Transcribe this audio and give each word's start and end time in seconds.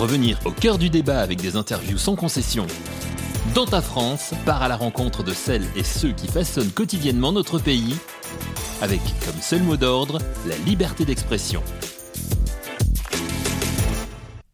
Revenir 0.00 0.38
au 0.46 0.50
cœur 0.50 0.78
du 0.78 0.88
débat 0.88 1.20
avec 1.20 1.42
des 1.42 1.56
interviews 1.56 1.98
sans 1.98 2.16
concession. 2.16 2.66
Dans 3.54 3.66
ta 3.66 3.82
France, 3.82 4.32
part 4.46 4.62
à 4.62 4.68
la 4.68 4.76
rencontre 4.78 5.22
de 5.22 5.32
celles 5.32 5.66
et 5.76 5.84
ceux 5.84 6.12
qui 6.12 6.26
façonnent 6.26 6.72
quotidiennement 6.72 7.32
notre 7.32 7.58
pays, 7.58 7.94
avec 8.80 9.00
comme 9.22 9.38
seul 9.42 9.62
mot 9.62 9.76
d'ordre 9.76 10.18
la 10.46 10.56
liberté 10.64 11.04
d'expression. 11.04 11.62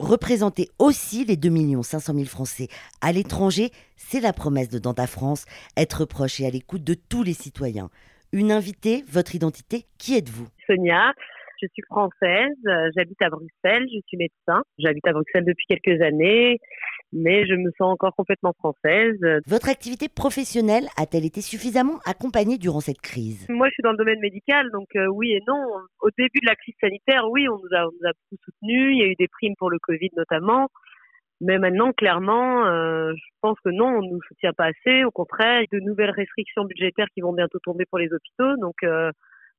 Représenter 0.01 0.69
aussi 0.81 1.25
les 1.25 1.37
2 1.37 1.81
500 1.81 2.15
000 2.15 2.25
Français 2.25 2.67
à 3.01 3.13
l'étranger, 3.13 3.71
c'est 3.97 4.19
la 4.19 4.33
promesse 4.33 4.69
de 4.69 4.81
Dans 4.81 4.95
ta 4.95 5.07
France, 5.07 5.45
être 5.77 6.05
proche 6.07 6.41
et 6.41 6.47
à 6.47 6.51
l'écoute 6.51 6.83
de 6.83 6.95
tous 6.95 7.23
les 7.23 7.35
citoyens. 7.35 7.89
Une 8.33 8.51
invitée, 8.51 9.05
votre 9.09 9.37
identité, 9.37 9.87
qui 9.97 10.17
êtes-vous? 10.17 10.49
Sonia, 10.67 11.13
je 11.61 11.67
suis 11.73 11.83
française, 11.89 12.57
euh, 12.67 12.91
j'habite 12.97 13.21
à 13.23 13.31
Bruxelles, 13.31 13.87
je 13.93 14.01
suis 14.07 14.17
médecin. 14.17 14.63
J'habite 14.79 15.07
à 15.07 15.13
Bruxelles 15.13 15.45
depuis 15.45 15.65
quelques 15.67 16.01
années, 16.03 16.59
mais 17.13 17.47
je 17.47 17.55
me 17.55 17.71
sens 17.79 17.93
encore 17.93 18.15
complètement 18.15 18.53
française. 18.59 19.17
Votre 19.47 19.69
activité 19.69 20.09
professionnelle 20.09 20.87
a-t-elle 20.97 21.25
été 21.25 21.41
suffisamment 21.41 21.99
accompagnée 22.05 22.59
durant 22.59 22.81
cette 22.81 23.01
crise? 23.01 23.47
Moi, 23.49 23.69
je 23.69 23.75
suis 23.75 23.83
dans 23.83 23.93
le 23.93 23.99
domaine 23.99 24.21
médical, 24.21 24.71
donc 24.73 24.89
euh, 24.97 25.07
oui 25.07 25.33
et 25.33 25.41
non. 25.47 25.63
Au 26.01 26.11
début 26.17 26.41
de 26.41 26.47
la 26.47 26.57
crise 26.57 26.75
sanitaire, 26.81 27.29
oui, 27.31 27.49
on 27.49 27.59
nous 27.59 27.77
a, 27.77 27.87
on 27.87 27.91
nous 27.93 28.09
a 28.09 28.13
beaucoup 28.13 28.43
soutenus. 28.45 28.93
Il 28.93 28.99
y 28.99 29.03
a 29.03 29.07
eu 29.07 29.15
des 29.19 29.29
primes 29.29 29.55
pour 29.59 29.71
le 29.71 29.79
Covid 29.79 30.11
notamment. 30.17 30.69
Mais 31.41 31.59
maintenant, 31.59 31.93
clairement, 31.93 32.67
euh, 32.67 33.13
je 33.15 33.31
pense 33.43 33.59
que 33.63 33.69
non, 33.69 33.99
on 33.99 34.03
ne 34.03 34.11
nous 34.11 34.23
soutient 34.27 34.55
pas 34.55 34.69
assez. 34.69 35.05
Au 35.05 35.11
contraire, 35.11 35.61
il 35.61 35.69
y 35.71 35.77
a 35.77 35.81
de 35.81 35.85
nouvelles 35.85 36.11
restrictions 36.11 36.65
budgétaires 36.65 37.09
qui 37.13 37.21
vont 37.21 37.35
bientôt 37.35 37.59
tomber 37.63 37.85
pour 37.85 37.99
les 37.99 38.11
hôpitaux. 38.13 38.57
Donc, 38.57 38.77
euh, 38.85 39.11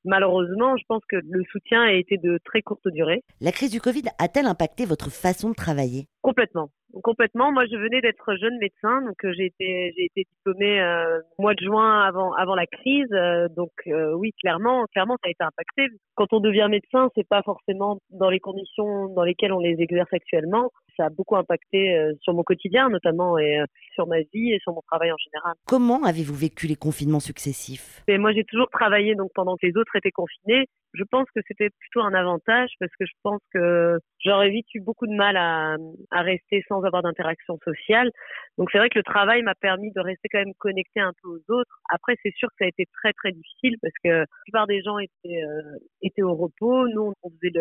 malheureusement, 0.08 0.76
je 0.78 0.84
pense 0.88 1.04
que 1.08 1.18
le 1.18 1.44
soutien 1.52 1.84
a 1.84 1.92
été 1.92 2.18
de 2.18 2.40
très 2.44 2.62
courte 2.62 2.88
durée. 2.88 3.24
La 3.42 3.52
crise 3.52 3.72
du 3.72 3.82
Covid 3.82 4.04
a-t-elle 4.18 4.48
impacté 4.48 4.86
votre 4.86 5.12
façon 5.12 5.50
de 5.50 5.56
travailler? 5.56 6.08
Complètement. 6.28 6.68
Complètement. 7.04 7.54
Moi, 7.54 7.66
je 7.72 7.78
venais 7.78 8.02
d'être 8.02 8.36
jeune 8.36 8.58
médecin, 8.58 9.02
donc 9.02 9.16
euh, 9.24 9.32
j'ai 9.38 9.46
été 9.46 9.94
j'ai 9.96 10.06
été 10.08 10.28
diplômée 10.30 10.82
euh, 10.82 11.22
au 11.38 11.44
mois 11.44 11.54
de 11.54 11.62
juin 11.62 12.02
avant 12.02 12.34
avant 12.34 12.54
la 12.54 12.66
crise. 12.66 13.08
Euh, 13.14 13.48
donc 13.56 13.72
euh, 13.88 14.12
oui, 14.14 14.34
clairement, 14.42 14.84
clairement, 14.92 15.16
ça 15.24 15.30
a 15.30 15.32
été 15.32 15.42
impacté. 15.46 15.88
Quand 16.16 16.34
on 16.34 16.42
devient 16.42 16.68
médecin, 16.70 17.08
c'est 17.16 17.26
pas 17.26 17.44
forcément 17.44 18.00
dans 18.10 18.30
les 18.30 18.42
conditions 18.42 19.08
dans 19.14 19.24
lesquelles 19.24 19.54
on 19.54 19.60
les 19.60 19.80
exerce 19.80 20.12
actuellement. 20.12 20.72
Ça 20.98 21.06
a 21.06 21.10
beaucoup 21.10 21.38
impacté 21.38 21.96
sur 22.22 22.34
mon 22.34 22.42
quotidien, 22.42 22.90
notamment, 22.90 23.38
et 23.38 23.60
sur 23.94 24.08
ma 24.08 24.18
vie 24.34 24.52
et 24.52 24.60
sur 24.64 24.74
mon 24.74 24.82
travail 24.82 25.12
en 25.12 25.18
général. 25.18 25.54
Comment 25.68 26.04
avez-vous 26.04 26.34
vécu 26.34 26.66
les 26.66 26.76
confinements 26.76 27.20
successifs? 27.20 28.02
Et 28.08 28.18
moi, 28.18 28.34
j'ai 28.34 28.44
toujours 28.44 28.68
travaillé 28.72 29.14
donc 29.14 29.30
pendant 29.36 29.56
que 29.58 29.68
les 29.68 29.78
autres 29.78 29.96
étaient 29.96 30.10
confinés 30.10 30.66
je 30.98 31.04
pense 31.04 31.28
que 31.36 31.42
c'était 31.48 31.70
plutôt 31.70 32.02
un 32.02 32.14
avantage 32.14 32.70
parce 32.80 32.92
que 33.00 33.06
je 33.06 33.14
pense 33.24 33.42
que 33.54 34.00
j'aurais 34.24 34.50
vite 34.50 34.68
eu 34.74 34.82
beaucoup 34.82 35.08
de 35.08 35.16
mal 35.16 35.38
à, 35.38 35.76
à 36.12 36.17
rester 36.22 36.64
sans 36.68 36.84
avoir 36.84 37.04
d'interaction 37.04 37.58
sociale. 37.64 38.12
Donc 38.58 38.70
c'est 38.72 38.78
vrai 38.78 38.90
que 38.90 39.00
le 39.00 39.04
travail 39.04 39.42
m'a 39.44 39.56
permis 39.56 39.92
de 39.92 40.00
rester 40.00 40.30
quand 40.30 40.40
même 40.40 40.54
connecté 40.58 41.00
un 41.00 41.14
peu 41.22 41.30
aux 41.30 41.54
autres. 41.54 41.80
Après 41.90 42.16
c'est 42.24 42.34
sûr 42.36 42.50
que 42.50 42.56
ça 42.60 42.66
a 42.66 42.68
été 42.68 42.86
très 42.94 43.14
très 43.14 43.32
difficile 43.32 43.76
parce 43.82 43.94
que 44.04 44.10
la 44.10 44.26
plupart 44.46 44.68
des 44.68 44.82
gens 44.82 44.98
étaient 45.00 45.44
euh, 45.44 45.78
étaient 46.02 46.24
au 46.24 46.36
repos. 46.36 46.88
Nous 46.90 47.14
on 47.24 47.30
faisait 47.30 47.54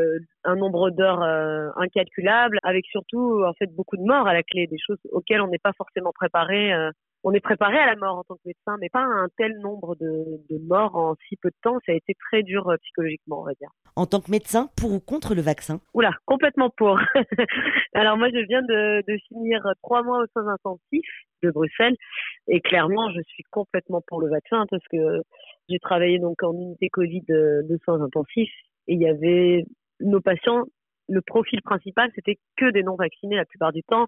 un 0.45 0.57
nombre 0.57 0.91
d'heures 0.91 1.23
euh, 1.23 1.69
incalculable 1.77 2.59
avec 2.63 2.87
surtout 2.87 3.43
en 3.45 3.53
fait 3.55 3.75
beaucoup 3.75 3.97
de 3.97 4.05
morts 4.05 4.27
à 4.27 4.35
la 4.35 4.43
clé, 4.43 4.67
des 4.67 4.79
choses 4.79 4.99
auxquelles 5.13 5.41
on 5.41 5.49
n'est 5.49 5.59
pas 5.59 5.73
forcément 5.77 6.13
préparé 6.13 6.73
euh, 6.73 6.91
on 7.27 7.33
est 7.33 7.41
préparé 7.41 7.77
à 7.77 7.87
la 7.87 7.97
mort 7.97 8.19
en 8.19 8.23
tant 8.23 8.37
que 8.37 8.43
médecin, 8.47 8.77
mais 8.81 8.89
pas 8.89 9.01
à 9.01 9.03
un 9.03 9.29
tel 9.37 9.59
nombre 9.59 9.97
de, 9.97 10.59
morts 10.65 10.95
en 10.95 11.17
si 11.29 11.37
peu 11.37 11.51
de 11.51 11.57
temps. 11.61 11.79
Ça 11.85 11.91
a 11.91 11.97
été 11.97 12.15
très 12.15 12.45
dur 12.45 12.69
euh, 12.69 12.77
psychologiquement, 12.83 13.41
on 13.41 13.45
va 13.45 13.55
dire. 13.55 13.71
En 13.97 14.07
tant 14.07 14.21
que 14.21 14.31
médecin, 14.31 14.69
pour 14.77 14.93
ou 14.93 15.01
contre 15.01 15.35
le 15.35 15.41
vaccin? 15.41 15.81
Oula, 15.95 16.13
complètement 16.27 16.71
pour. 16.71 17.01
Alors 17.95 18.19
moi, 18.19 18.29
je 18.29 18.47
viens 18.47 18.63
de, 18.63 19.03
finir 19.29 19.63
trois 19.83 20.03
mois 20.03 20.23
aux 20.23 20.27
soins 20.33 20.53
intensifs 20.53 21.25
de 21.43 21.51
Bruxelles 21.51 21.97
et 22.49 22.61
clairement, 22.61 23.11
je 23.11 23.21
suis 23.23 23.43
complètement 23.51 24.03
pour 24.07 24.21
le 24.21 24.29
vaccin 24.29 24.67
parce 24.71 24.85
que 24.91 25.23
j'ai 25.69 25.79
travaillé 25.79 26.19
donc 26.19 26.43
en 26.43 26.53
unité 26.53 26.91
Covid 26.91 27.23
de, 27.27 27.63
de 27.69 27.79
soins 27.85 28.03
intensifs 28.03 28.53
et 28.87 28.95
il 28.95 29.01
y 29.01 29.09
avait 29.09 29.65
nos 30.01 30.21
patients, 30.21 30.65
le 31.09 31.23
profil 31.23 31.63
principal, 31.63 32.11
c'était 32.15 32.39
que 32.57 32.71
des 32.71 32.83
non 32.83 32.97
vaccinés 32.97 33.37
la 33.37 33.45
plupart 33.45 33.73
du 33.73 33.83
temps 33.83 34.07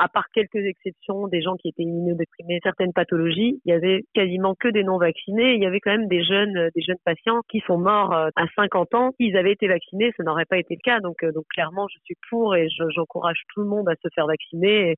à 0.00 0.08
part 0.08 0.24
quelques 0.32 0.56
exceptions, 0.56 1.28
des 1.28 1.42
gens 1.42 1.56
qui 1.56 1.68
étaient 1.68 1.82
immunodéprimés, 1.82 2.58
certaines 2.62 2.92
pathologies, 2.92 3.60
il 3.64 3.70
y 3.70 3.72
avait 3.72 4.04
quasiment 4.14 4.54
que 4.54 4.68
des 4.68 4.82
non 4.82 4.96
vaccinés. 4.96 5.54
Il 5.54 5.62
y 5.62 5.66
avait 5.66 5.80
quand 5.80 5.90
même 5.90 6.08
des 6.08 6.24
jeunes, 6.24 6.56
euh, 6.56 6.70
des 6.74 6.82
jeunes 6.82 6.98
patients 7.04 7.40
qui 7.50 7.60
sont 7.66 7.78
morts 7.78 8.14
euh, 8.14 8.30
à 8.36 8.46
50 8.56 8.94
ans. 8.94 9.10
S'ils 9.20 9.36
avaient 9.36 9.52
été 9.52 9.68
vaccinés, 9.68 10.10
ça 10.16 10.22
n'aurait 10.22 10.46
pas 10.46 10.58
été 10.58 10.74
le 10.74 10.80
cas. 10.82 11.00
Donc, 11.00 11.22
euh, 11.22 11.32
donc 11.32 11.44
clairement, 11.52 11.86
je 11.92 11.98
suis 12.04 12.16
pour 12.30 12.56
et 12.56 12.68
j'encourage 12.94 13.42
tout 13.54 13.60
le 13.60 13.68
monde 13.68 13.88
à 13.88 13.94
se 14.02 14.08
faire 14.14 14.26
vacciner. 14.26 14.96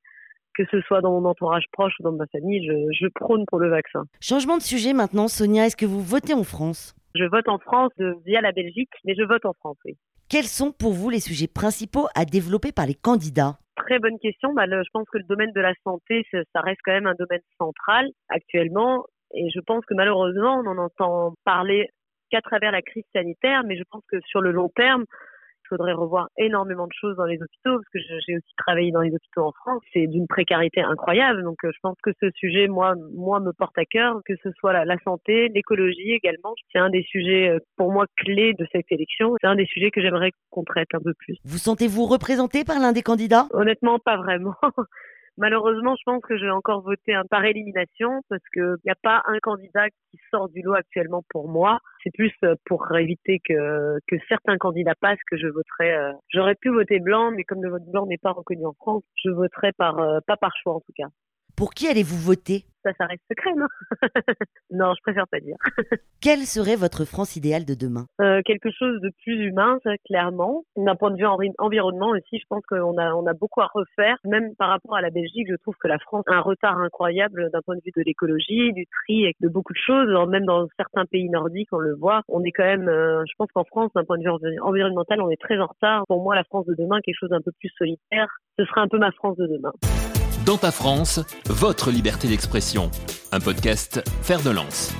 que 0.55 0.65
ce 0.71 0.83
soit 0.83 1.01
dans 1.01 1.19
mon 1.19 1.27
entourage 1.29 1.65
proche 1.73 1.95
ou 1.99 2.03
dans 2.03 2.13
ma 2.13 2.27
famille, 2.27 2.65
je, 2.67 2.73
je 2.93 3.07
prône 3.15 3.45
pour 3.47 3.59
le 3.59 3.71
vaccin. 3.71 4.03
Changement 4.21 4.59
de 4.59 4.63
sujet 4.63 4.93
maintenant, 4.93 5.27
Sonia, 5.27 5.67
est-ce 5.67 5.77
que 5.77 5.87
vous 5.87 6.03
votez 6.03 6.35
en 6.35 6.45
France? 6.45 6.95
Je 7.15 7.25
vote 7.25 7.49
en 7.49 7.59
France 7.59 7.93
via 8.27 8.41
la 8.43 8.53
Belgique, 8.53 8.91
mais 9.05 9.15
je 9.15 9.23
vote 9.23 9.45
en 9.47 9.55
France, 9.55 9.79
oui. 9.87 9.97
Quels 10.29 10.45
sont 10.45 10.73
pour 10.73 10.93
vous 10.93 11.11
les 11.11 11.21
sujets 11.21 11.49
principaux 11.49 12.07
à 12.15 12.25
développer 12.25 12.71
par 12.71 12.87
les 12.87 12.95
candidats? 12.95 13.59
Très 13.93 13.99
bonne 13.99 14.19
question. 14.21 14.55
Bah, 14.55 14.65
je 14.67 14.89
pense 14.95 15.07
que 15.11 15.19
le 15.19 15.25
domaine 15.25 15.53
de 15.53 15.61
la 15.61 15.75
santé, 15.85 16.25
ça 16.33 16.61
reste 16.63 16.81
quand 16.83 16.93
même 16.93 17.07
un 17.07 17.15
domaine 17.19 17.43
central 17.59 18.09
actuellement. 18.31 19.05
Et 19.35 19.51
je 19.55 19.61
pense 19.61 19.85
que 19.85 19.93
malheureusement, 19.93 20.63
on 20.65 20.67
en 20.67 20.79
entend 20.79 21.35
parler 21.45 21.91
qu'à 22.31 22.41
travers 22.41 22.73
la 22.73 22.81
crise 22.81 23.05
sanitaire, 23.13 23.65
mais 23.67 23.77
je 23.77 23.83
pense 23.91 24.03
que 24.11 24.17
sur 24.25 24.41
le 24.41 24.51
long 24.51 24.71
terme, 24.71 25.05
faudrait 25.73 25.93
revoir 25.93 26.29
énormément 26.37 26.87
de 26.87 26.93
choses 26.93 27.17
dans 27.17 27.25
les 27.25 27.37
hôpitaux, 27.37 27.79
parce 27.79 27.89
que 27.93 27.99
j'ai 28.27 28.37
aussi 28.37 28.55
travaillé 28.59 28.93
dans 28.93 29.01
les 29.01 29.15
hôpitaux 29.15 29.43
en 29.43 29.53
France. 29.53 29.83
C'est 29.93 30.07
d'une 30.07 30.27
précarité 30.27 30.83
incroyable. 30.83 31.43
Donc, 31.43 31.57
euh, 31.65 31.71
je 31.73 31.79
pense 31.83 31.97
que 32.03 32.11
ce 32.21 32.31
sujet, 32.35 32.69
moi, 32.69 32.95
moi, 33.15 33.41
me 33.41 33.53
porte 33.53 33.77
à 33.79 33.85
cœur, 33.85 34.21
que 34.27 34.35
ce 34.43 34.51
soit 34.59 34.73
la, 34.73 34.85
la 34.85 34.99
santé, 35.05 35.49
l'écologie 35.49 36.13
également. 36.13 36.55
C'est 36.73 36.79
un 36.79 36.91
des 36.91 37.03
sujets, 37.05 37.49
euh, 37.49 37.59
pour 37.77 37.91
moi, 37.91 38.05
clés 38.17 38.53
de 38.59 38.67
cette 38.73 38.91
élection. 38.91 39.35
C'est 39.41 39.47
un 39.47 39.57
des 39.57 39.67
sujets 39.67 39.91
que 39.91 40.03
j'aimerais 40.03 40.33
qu'on 40.51 40.65
traite 40.65 40.89
un 40.95 41.01
peu 41.01 41.15
plus. 41.15 41.37
Vous 41.45 41.59
sentez-vous 41.59 42.05
représenté 42.07 42.65
par 42.65 42.79
l'un 42.79 42.93
des 42.93 43.03
candidats? 43.03 43.47
Honnêtement, 43.53 43.99
pas 43.99 44.17
vraiment. 44.17 44.55
Malheureusement, 45.39 45.97
je 45.97 46.03
pense 46.05 46.23
que 46.23 46.37
je 46.37 46.45
vais 46.45 46.51
encore 46.51 46.83
voter 46.83 47.15
un 47.15 47.25
par 47.25 47.45
élimination 47.45 48.21
parce 48.29 48.43
qu'il 48.53 48.77
n'y 48.85 48.91
a 48.91 48.97
pas 49.03 49.23
un 49.27 49.39
candidat 49.39 49.89
qui 49.89 50.19
sort 50.31 50.51
du 50.51 50.61
lot 50.61 50.75
actuellement 50.75 51.23
pour 51.31 51.49
moi. 51.49 51.79
C'est 52.03 52.13
plus 52.13 52.33
euh, 52.45 52.55
pour 52.67 52.87
éviter 52.97 53.41
que, 53.43 53.99
que 54.07 54.17
certains 54.29 54.59
candidats 54.59 54.95
passent 55.01 55.23
que 55.31 55.39
je 55.39 55.47
voterai. 55.47 55.95
Euh, 55.95 56.13
j'aurais 56.29 56.55
pu 56.55 56.69
voter 56.69 57.01
blanc, 57.01 57.31
mais 57.31 57.45
comme 57.45 57.63
le 57.63 57.71
vote 57.71 57.87
blanc 57.87 58.07
n'est 58.07 58.19
pas 58.19 58.33
reconnu 58.33 58.67
en 58.67 58.75
France, 58.75 59.05
je 59.25 59.31
voterai 59.31 59.73
par 59.73 59.99
euh, 60.01 60.19
pas 60.27 60.37
par 60.37 60.53
choix 60.63 60.75
en 60.75 60.81
tout 60.81 60.93
cas. 60.97 61.09
Pour 61.57 61.75
qui 61.75 61.87
allez-vous 61.87 62.19
voter? 62.19 62.65
Ça, 62.83 62.91
ça 62.99 63.07
reste 63.07 63.23
secret, 63.31 63.53
non? 63.57 63.67
Non, 64.71 64.95
je 64.97 65.03
préfère 65.03 65.29
pas 65.29 65.39
dire. 65.39 65.57
Quelle 66.21 66.41
serait 66.41 66.77
votre 66.77 67.05
France 67.05 67.37
idéale 67.37 67.65
de 67.65 67.75
demain? 67.75 68.07
Euh, 68.21 68.41
Quelque 68.45 68.71
chose 68.71 69.01
de 69.01 69.11
plus 69.23 69.49
humain, 69.49 69.79
ça, 69.85 69.91
clairement. 70.07 70.65
D'un 70.77 70.97
point 70.97 71.11
de 71.11 71.17
vue 71.17 71.27
environnement 71.59 72.09
aussi, 72.11 72.39
je 72.39 72.45
pense 72.49 72.65
qu'on 72.67 72.99
a, 72.99 73.15
on 73.15 73.27
a 73.27 73.35
beaucoup 73.35 73.61
à 73.61 73.69
refaire. 73.73 74.17
Même 74.25 74.55
par 74.57 74.71
rapport 74.71 74.97
à 74.97 75.01
la 75.01 75.11
Belgique, 75.11 75.47
je 75.49 75.57
trouve 75.57 75.77
que 75.81 75.87
la 75.87 75.99
France 75.99 76.25
a 76.27 76.35
un 76.35 76.41
retard 76.41 76.79
incroyable 76.79 77.51
d'un 77.53 77.61
point 77.61 77.77
de 77.77 77.83
vue 77.85 77.93
de 77.95 78.03
l'écologie, 78.03 78.73
du 78.73 78.87
tri 78.87 79.27
et 79.27 79.37
de 79.41 79.49
beaucoup 79.49 79.75
de 79.75 79.79
choses. 79.79 80.09
Même 80.29 80.47
dans 80.47 80.67
certains 80.77 81.05
pays 81.07 81.29
nordiques, 81.29 81.69
on 81.73 81.79
le 81.79 81.95
voit. 81.95 82.23
On 82.29 82.43
est 82.43 82.53
quand 82.53 82.65
même, 82.65 82.89
euh, 82.89 83.23
je 83.29 83.35
pense 83.39 83.53
qu'en 83.53 83.65
France, 83.65 83.91
d'un 83.95 84.05
point 84.05 84.19
de 84.19 84.25
vue 84.25 84.59
environnemental, 84.61 85.21
on 85.21 85.31
est 85.31 85.41
très 85.41 85.59
en 85.59 85.67
retard. 85.67 86.05
Pour 86.09 86.23
moi, 86.23 86.35
la 86.35 86.45
France 86.45 86.67
de 86.67 86.75
demain, 86.75 87.01
quelque 87.05 87.19
chose 87.19 87.31
d'un 87.31 87.43
peu 87.43 87.53
plus 87.61 87.71
solitaire, 87.79 88.29
ce 88.59 88.65
serait 88.65 88.81
un 88.81 88.89
peu 88.89 88.99
ma 88.99 89.13
France 89.13 89.37
de 89.37 89.47
demain. 89.47 89.73
Dans 90.45 90.59
ta 90.59 90.73
France, 90.73 91.21
votre 91.47 91.91
liberté 91.91 92.27
d'expression. 92.27 92.91
Un 93.31 93.39
podcast 93.39 94.03
Faire 94.23 94.43
de 94.43 94.51
lance. 94.51 94.93